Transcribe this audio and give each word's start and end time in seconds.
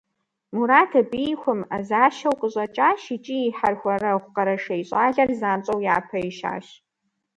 Мурат 0.53 0.91
абыи 1.01 1.33
хуэмыӏэзащэу 1.39 2.39
къыщӏэкӏащ 2.39 3.01
икӏи 3.15 3.37
и 3.47 3.51
хьэрхуэрэгъу 3.57 4.31
къэрэшей 4.35 4.81
щӏалэр 4.87 5.29
занщӏэу 5.39 5.83
япэ 5.95 6.19
ищащ. 6.29 6.67